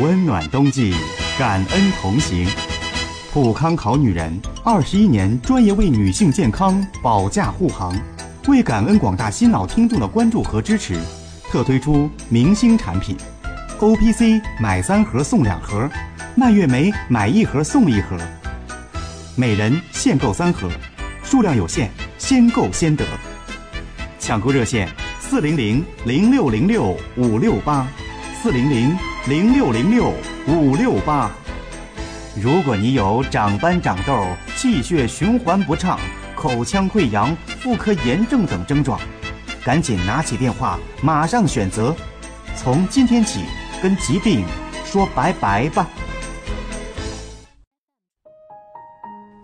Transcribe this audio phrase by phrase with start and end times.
[0.00, 0.94] 温暖冬季，
[1.38, 2.48] 感恩同行。
[3.30, 7.94] 普康好女人二十一年专业为女性健康保驾护航，
[8.48, 10.98] 为感恩广大新老听众的关注和支持，
[11.50, 13.14] 特推出明星产品
[13.78, 15.86] ：O P C 买三盒送两盒，
[16.34, 18.16] 蔓越莓买一盒送一盒，
[19.36, 20.70] 每人限购三盒，
[21.22, 23.04] 数量有限，先购先得。
[24.18, 24.88] 抢购热线：
[25.18, 27.86] 四零零零六零六五六八，
[28.42, 28.96] 四零零
[29.28, 30.14] 零六零六
[30.48, 31.30] 五六八。
[32.42, 34.24] 如果你有长斑、长痘、
[34.56, 36.00] 气血循环不畅、
[36.34, 38.98] 口腔溃疡、妇科炎症等症状，
[39.62, 41.94] 赶紧拿起电话，马上选择，
[42.56, 43.44] 从今天起
[43.82, 44.42] 跟疾病
[44.86, 45.86] 说拜拜吧。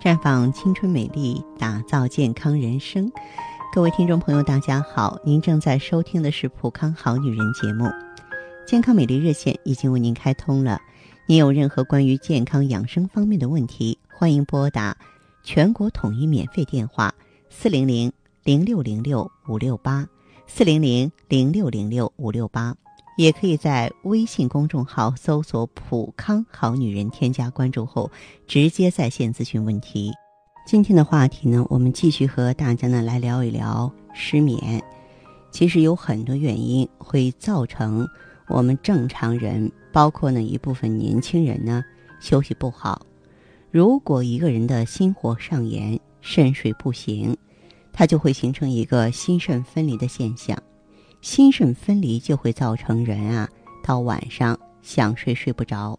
[0.00, 3.12] 绽放青春美丽，打造健康人生。
[3.74, 7.84] 各位听众朋友，大家好，您正在收听的是《普康好女人》节目，
[8.66, 10.80] 健康美丽热线已经为您开通了。
[11.24, 14.96] 您有任何关于健康养生方面的问题，欢迎拨打
[15.44, 17.14] 全国统一免费电话
[17.48, 20.04] 四零零零六零六五六八
[20.48, 22.74] 四零零零六零六五六八，
[23.16, 28.10] 也可以在微信公众号搜索“普康好女人”，添加关注后
[28.48, 30.10] 直接在线咨询问题。
[30.66, 34.82] 今天的话题呢，我们继续和大家呢来聊一聊失眠。
[35.52, 38.06] 其实有很多原因会造成
[38.48, 39.70] 我们正常人。
[39.92, 41.82] 包括呢一部分年轻人呢
[42.20, 43.00] 休息不好，
[43.70, 47.34] 如果一个人的心火上炎、肾水不行，
[47.94, 50.54] 它就会形成一个心肾分离的现象。
[51.22, 53.48] 心肾分离就会造成人啊
[53.82, 55.98] 到晚上想睡睡不着，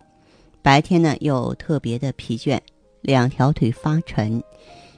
[0.61, 2.59] 白天呢又特别的疲倦，
[3.01, 4.39] 两条腿发沉。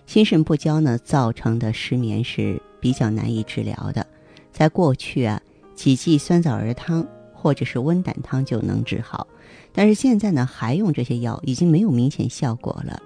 [0.06, 4.06] 心肾不交呢造成的失眠是比较难以治疗的，
[4.52, 5.41] 在过去啊
[5.73, 7.08] 几剂酸枣仁汤。
[7.42, 9.26] 或者是温胆汤就能治好，
[9.72, 13.02] 但是现在呢，还用这些药已经没有明显效果了，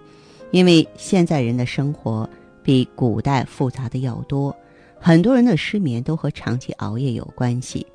[0.50, 2.28] 因为现在人的生活
[2.64, 4.56] 比古代复杂的要多，
[5.00, 7.86] 很多人的失眠都和长期熬夜有关系。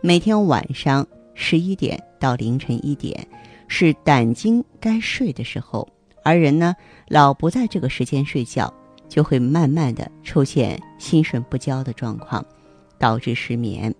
[0.00, 3.26] 每天晚上十一点到凌晨一点
[3.68, 5.86] 是胆经该睡的时候，
[6.24, 6.74] 而人呢
[7.08, 8.72] 老不在这个时间睡觉，
[9.08, 12.42] 就会慢慢的出现心肾不交的状况，
[12.98, 13.94] 导致失眠。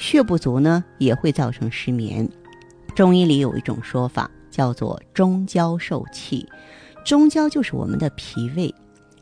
[0.00, 2.26] 血不足呢，也会造成失眠。
[2.96, 6.48] 中医里有一种说法，叫做“中焦受气”。
[7.04, 8.74] 中焦就是我们的脾胃。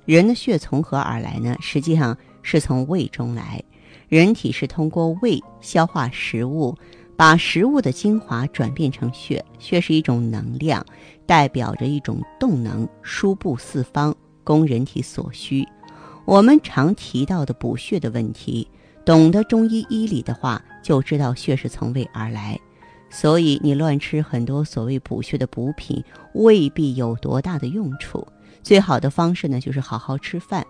[0.05, 1.56] 人的血从何而来呢？
[1.61, 3.61] 实际上是从胃中来。
[4.09, 6.72] 人体是通过胃消化食物，
[7.16, 9.45] 把食物的精华转变成血。
[9.59, 10.87] 血是一种能量，
[11.27, 14.15] 代表着一种动能，输布四方，
[14.45, 15.66] 供人体所需。
[16.25, 18.69] 我们常提到的补血的问题。
[19.09, 22.61] 懂得中医医理的话，就知道血是从胃而来，
[23.09, 26.05] 所以你乱吃很多所谓补血的补品，
[26.35, 28.29] 未必有多大的用处。
[28.63, 30.63] 最好的方式呢，就是好好吃饭。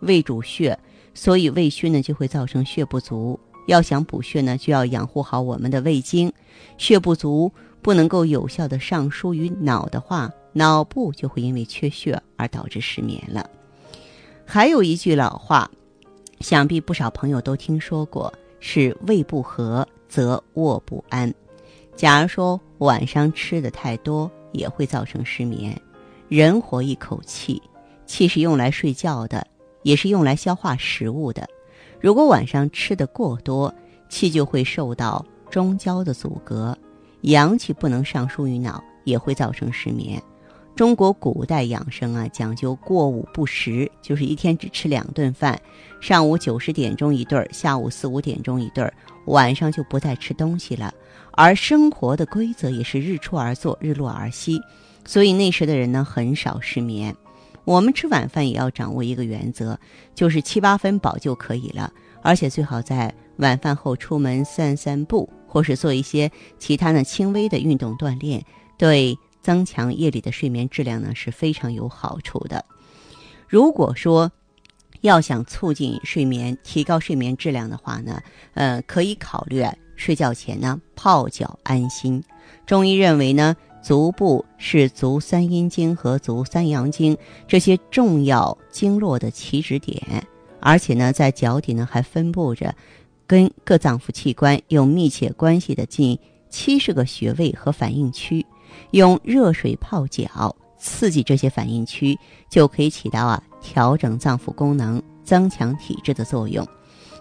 [0.00, 0.76] 胃主血，
[1.14, 3.38] 所以胃虚呢就会造成血不足。
[3.68, 6.32] 要想补血呢，就要养护好我们的胃经。
[6.76, 13.48] 血不足，不能够有效的上输于脑的话，脑部就会因为缺血而导致失眠了。
[14.44, 15.70] 还有一句老话。
[16.44, 21.32] 想必不少朋友都听说过，是胃不和则卧不安。
[21.96, 25.74] 假如说晚上吃的太多，也会造成失眠。
[26.28, 27.62] 人活一口气，
[28.04, 29.46] 气是用来睡觉的，
[29.84, 31.48] 也是用来消化食物的。
[31.98, 33.74] 如果晚上吃的过多，
[34.10, 36.76] 气就会受到中焦的阻隔，
[37.22, 40.22] 阳气不能上输于脑，也会造成失眠。
[40.76, 45.60] 中国古代养生啊，讲究过午不食，就是一天只吃两顿饭，
[46.00, 48.92] 上午九十点钟一顿儿，下午四五点钟一顿儿，
[49.26, 50.92] 晚上就不再吃东西了。
[51.30, 54.60] 而生活的规则也是日出而作，日落而息，
[55.04, 57.14] 所以那时的人呢很少失眠。
[57.64, 59.78] 我们吃晚饭也要掌握一个原则，
[60.12, 68.44] 就是七八分饱就可以了，而且最好在晚饭后出门散散步，或是做一些其他的轻微的运动锻炼，
[68.76, 69.16] 对。
[69.44, 72.64] 增强夜里的睡眠质量呢是非常有好处的。
[73.46, 74.32] 如果说
[75.02, 78.22] 要想促进睡眠、提高睡眠质量的话呢，
[78.54, 79.62] 呃，可以考虑
[79.96, 82.24] 睡觉前呢泡脚安心。
[82.64, 87.16] 中医认为呢，足部是足三阴经和足三阳经
[87.46, 90.26] 这些重要经络的起止点，
[90.58, 92.74] 而且呢，在脚底呢还分布着
[93.26, 96.18] 跟各脏腑器官有密切关系的近
[96.48, 98.44] 七十个穴位和反应区。
[98.90, 102.18] 用热水泡脚，刺激这些反应区，
[102.50, 106.66] 就可以起到啊调整脏腑功能、增强体质的作用。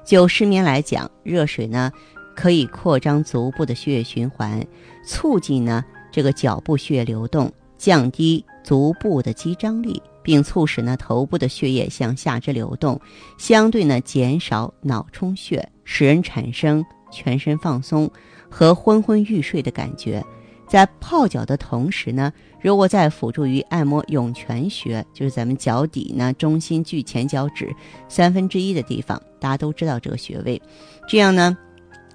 [0.06, 1.92] 就失眠来讲，热水呢
[2.36, 4.66] 可以扩张足部的血液循环，
[5.06, 13.00] 促进呢这个脚部血液流动，降低足部的肌张力，并促使呢头部的血液向下肢流动，
[13.38, 18.12] 相对呢减少脑充血，使人产生全身放松
[18.50, 20.22] 和昏昏欲睡的感觉。
[20.68, 27.72] 在泡脚的同时呢，如果再辅助于按摩涌泉穴，就是咱们脚底呢中心距前脚趾
[28.10, 30.60] 三分之一的地方，大家都知道这个穴位，
[31.08, 31.56] 这样呢，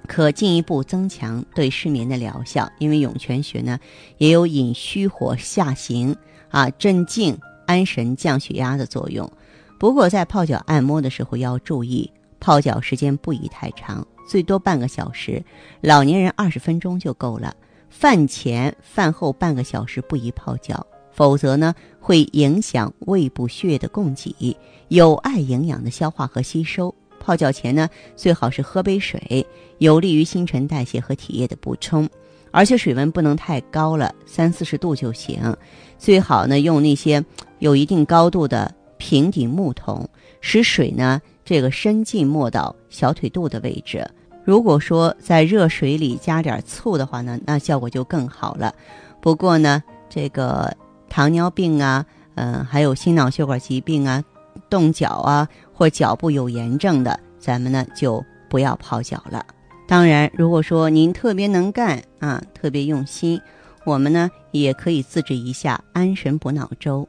[0.08, 2.68] 可进一步增强对失眠的疗效。
[2.78, 3.78] 因为涌泉穴呢，
[4.16, 6.16] 也有引虚火下行
[6.50, 9.30] 啊、镇静安神、降血压的作用。
[9.78, 12.10] 不过在泡脚按摩的时候要注意，
[12.40, 15.40] 泡脚时间不宜太长，最多半个小时，
[15.80, 17.54] 老年人二十分钟就够了。
[17.88, 24.56] 饭前、饭后半个小时不宜泡脚，否则呢会影响胃部血液的供给，
[24.88, 26.94] 有碍营养的消化和吸收。
[27.18, 29.46] 泡脚前呢，最好是喝杯水，
[29.78, 32.08] 有利于新陈代谢和体液的补充。
[32.50, 35.54] 而且水温不能太高了，三四十度就行。
[35.98, 37.22] 最好呢用那些
[37.58, 40.08] 有一定高度的平底木桶，
[40.40, 44.08] 使水呢这个深浸没到小腿肚的位置。
[44.48, 48.74] 如果说在热水里加点醋的话呢，那效果就更好了。
[49.20, 50.74] 不过呢，这个
[51.06, 52.02] 糖尿病啊，
[52.34, 54.24] 嗯，还有心脑血管疾病啊、
[54.70, 59.44] 冻脚啊或脚部有炎症的，咱们呢就不要泡脚了。
[59.86, 63.38] 当然，如果说您特别能干啊，特别用心，
[63.84, 67.06] 我们呢也可以自制一下安神补脑粥。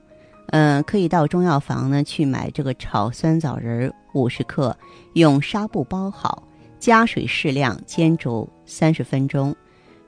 [0.47, 4.75] 嗯，可以到中药房呢去买这个炒酸枣仁五十克，
[5.13, 6.43] 用纱布包好。
[6.79, 9.55] 加水适量煎煮三十分钟，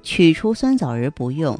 [0.01, 1.57] 取出酸枣仁不用，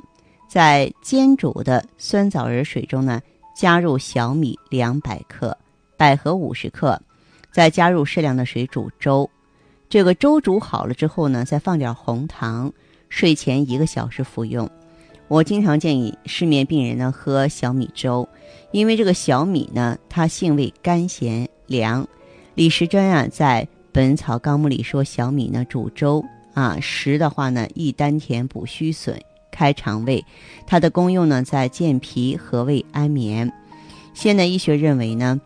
[0.50, 3.22] 在煎煮的酸枣仁水中呢，
[3.56, 5.56] 加入小米两百克、
[5.98, 7.00] 百合五十克，
[7.52, 9.30] 再加入适量的水煮粥。
[9.90, 12.72] 这个粥煮好了之后呢，再放点红糖，
[13.10, 14.69] 睡前一个小时服用。
[15.28, 18.28] 我经常建议失眠病人呢喝小米粥，
[18.72, 22.08] 因为这个小米呢，它性味甘咸凉。
[22.54, 26.23] 李时珍啊，在《本草纲目》里说，小米呢煮粥
[26.53, 29.19] 啊食的话呢，益丹田、补虚损、
[29.51, 30.23] 开肠胃。
[30.65, 33.51] 它的功用呢，在健脾和胃、安眠。
[34.13, 35.39] 现代医学认为呢，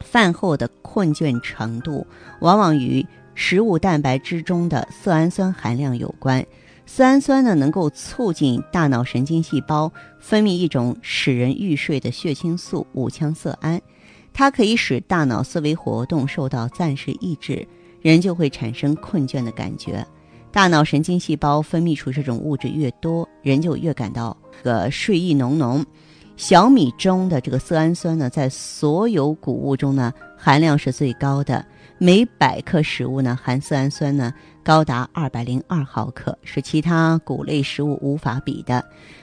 [0.00, 2.06] 饭后的困倦程度
[2.40, 3.04] 往往与
[3.34, 6.46] 食物蛋白质中的色氨酸含量有关。
[6.86, 13.80] 色氨酸呢，能够促进大脑神经细胞分泌一种使人欲睡的血清素五羟色胺，
[14.32, 17.66] 它可以使大脑思维活动受到暂时抑制。
[18.00, 20.06] 人就会产生困倦的感觉，
[20.50, 25.84] 大脑神经细胞分泌出这种物质越多，人就越感到这个睡意浓浓。
[26.36, 31.62] 小米中的这个色氨酸呢，在所有谷物中呢含量是最高的，
[31.98, 34.32] 每百克食物呢含色氨酸呢
[34.64, 38.82] 高达二百零二毫克，是其他谷类食物无法比的。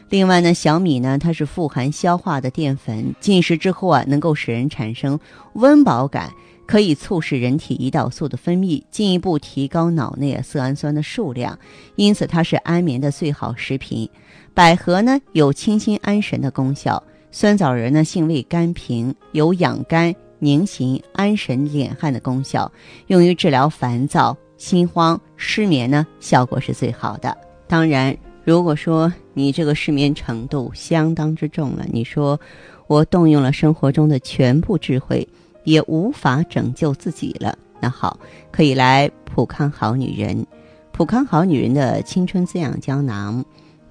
[0.10, 5.20] 另外呢，小米呢它是富含消化的淀粉，进食之后啊能够使人产生
[5.54, 6.32] 温饱感。
[6.68, 11.58] 可以促使人体胰岛素的分泌，进一步提高脑内色氨酸的数量，
[11.96, 14.08] 因此它是安眠的最好食品。
[14.54, 22.70] 百合呢有清心安神的功效，酸枣仁呢性味甘平，有养肝宁形、安神敛汗的功效，
[23.08, 27.36] 用于治疗烦躁、心慌、失眠呢效果是最好的。
[27.68, 32.40] 当然，如果说你这个失眠程度相当之重了，你说
[32.88, 35.28] 我动用了生活中的全部智慧。
[35.68, 37.58] 也无法拯救自己了。
[37.82, 38.18] 那好，
[38.52, 40.48] 可以来普康好女人。
[40.94, 43.44] 普康好女人的青春滋养胶囊，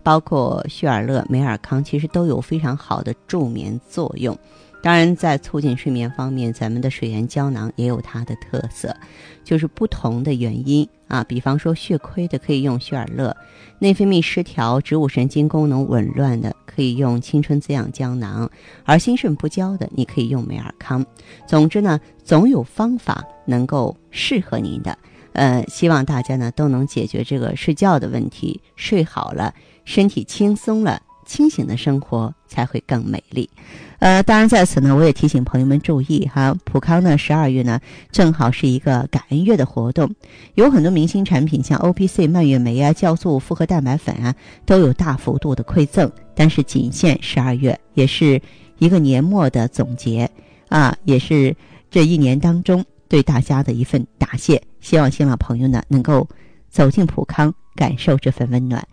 [0.02, 4.34] 包括旭尔乐、美尔康，其实都有非常好的助眠作用。
[4.82, 8.96] 当然，在促进睡眠方面，咱们的水源胶囊也有它的特色，
[9.44, 11.24] 就是不同的原因啊。
[11.24, 13.36] 比方说血亏的可以用旭尔乐，
[13.78, 16.54] 内分泌失调、植物神经功能紊乱的。
[16.66, 18.50] 可以用青春滋养胶囊，
[18.84, 21.02] 而心肾不交的，你可以用美尔康。
[21.46, 24.98] 总之呢，总有方法能够适合您的。
[25.32, 29.54] 呃，希望大家呢都能解决这个睡觉的问题，睡好了，
[29.86, 31.00] 身体轻松了。
[31.26, 33.50] 清醒的生活才会更美丽，
[33.98, 37.80] 呃，当然在此呢，我也提醒朋友们注意哈，普康呢十二月呢
[38.12, 40.08] 正好是一个感恩月的活动，
[40.54, 48.40] 有很多明星产品，像 O P C 蔓越莓啊、酵素复合蛋白粉啊，都有大幅度的馈赠，但是仅限十二月，也是
[48.78, 50.30] 一个年末的总结
[50.68, 51.54] 啊，也是
[51.90, 56.28] 这一年当中对大家的一份答谢，希望新老朋友呢能够
[56.70, 57.52] 走进普康。
[57.76, 58.84] 感受这份温暖，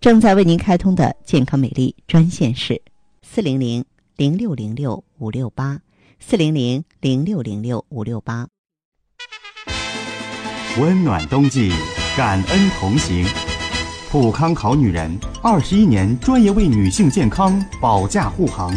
[0.00, 2.82] 正在为您开通的健康美丽专线是
[3.22, 3.82] 四零零
[4.16, 5.80] 零六零六五六八
[6.20, 8.46] 四零零零六零六五六八。
[10.78, 11.72] 温暖冬季，
[12.16, 13.24] 感恩同行。
[14.10, 15.10] 普康好女人
[15.42, 18.74] 二十一年专业为女性健康保驾护航，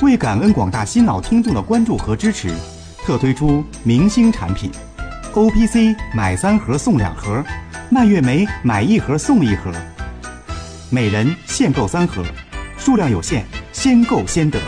[0.00, 2.50] 为感恩广大新老听众的关注和支持，
[3.04, 4.70] 特推出明星产品
[5.34, 7.44] ：O P C 买三盒送两盒，
[7.90, 9.72] 蔓越莓买一盒送一盒，
[10.90, 12.22] 每人限购三盒，
[12.76, 14.60] 数量有限，先购先得。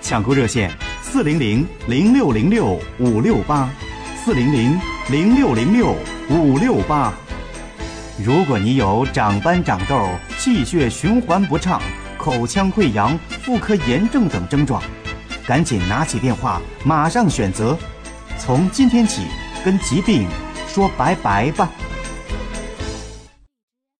[0.00, 0.70] 抢购热线：
[1.02, 3.68] 四零零零六零六五六八，
[4.24, 4.80] 四零零
[5.10, 5.94] 零六零六
[6.30, 7.12] 五六八。
[8.24, 10.08] 如果你有长斑、长痘、
[10.38, 11.82] 气血循环不畅、
[12.16, 14.82] 口腔溃疡、妇科炎症等症状，
[15.46, 17.76] 赶紧拿起电话，马上选择，
[18.38, 19.26] 从今天起
[19.62, 20.26] 跟疾病
[20.66, 21.70] 说拜拜吧。